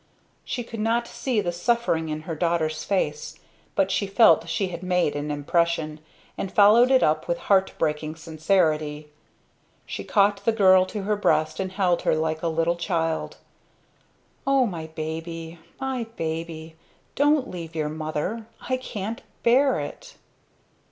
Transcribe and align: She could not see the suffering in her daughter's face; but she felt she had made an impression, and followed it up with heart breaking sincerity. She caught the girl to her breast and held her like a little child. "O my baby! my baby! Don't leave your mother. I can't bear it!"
She 0.43 0.63
could 0.63 0.79
not 0.79 1.07
see 1.07 1.41
the 1.41 1.51
suffering 1.51 2.09
in 2.09 2.21
her 2.21 2.33
daughter's 2.33 2.83
face; 2.83 3.37
but 3.75 3.91
she 3.91 4.07
felt 4.07 4.49
she 4.49 4.69
had 4.69 4.81
made 4.81 5.15
an 5.15 5.29
impression, 5.29 5.99
and 6.39 6.51
followed 6.51 6.89
it 6.89 7.03
up 7.03 7.27
with 7.27 7.37
heart 7.37 7.73
breaking 7.77 8.15
sincerity. 8.15 9.09
She 9.85 10.03
caught 10.03 10.43
the 10.43 10.53
girl 10.53 10.87
to 10.87 11.03
her 11.03 11.15
breast 11.15 11.59
and 11.59 11.73
held 11.73 12.01
her 12.01 12.15
like 12.15 12.41
a 12.41 12.47
little 12.47 12.77
child. 12.77 13.37
"O 14.47 14.65
my 14.65 14.87
baby! 14.87 15.59
my 15.79 16.07
baby! 16.15 16.77
Don't 17.13 17.47
leave 17.51 17.75
your 17.75 17.89
mother. 17.89 18.47
I 18.59 18.77
can't 18.77 19.21
bear 19.43 19.79
it!" 19.79 20.15